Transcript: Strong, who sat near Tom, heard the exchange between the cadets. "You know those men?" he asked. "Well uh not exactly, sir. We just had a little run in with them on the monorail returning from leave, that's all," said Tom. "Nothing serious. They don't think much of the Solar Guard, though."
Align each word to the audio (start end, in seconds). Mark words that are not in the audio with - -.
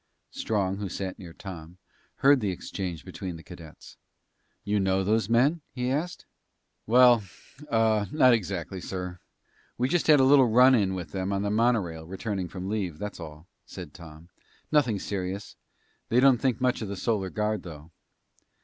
Strong, 0.31 0.77
who 0.77 0.89
sat 0.89 1.19
near 1.19 1.31
Tom, 1.31 1.77
heard 2.25 2.39
the 2.39 2.49
exchange 2.49 3.05
between 3.05 3.35
the 3.35 3.43
cadets. 3.43 3.97
"You 4.63 4.79
know 4.79 5.03
those 5.03 5.29
men?" 5.29 5.61
he 5.71 5.91
asked. 5.91 6.25
"Well 6.87 7.23
uh 7.69 8.07
not 8.11 8.33
exactly, 8.33 8.81
sir. 8.81 9.19
We 9.77 9.87
just 9.89 10.07
had 10.07 10.19
a 10.19 10.23
little 10.25 10.47
run 10.47 10.73
in 10.73 10.95
with 10.95 11.11
them 11.11 11.31
on 11.31 11.43
the 11.43 11.51
monorail 11.51 12.07
returning 12.07 12.47
from 12.49 12.67
leave, 12.67 12.97
that's 12.97 13.19
all," 13.19 13.47
said 13.63 13.93
Tom. 13.93 14.29
"Nothing 14.71 14.97
serious. 14.97 15.55
They 16.09 16.19
don't 16.19 16.39
think 16.39 16.59
much 16.59 16.81
of 16.81 16.87
the 16.87 16.95
Solar 16.97 17.29
Guard, 17.29 17.61
though." 17.61 17.91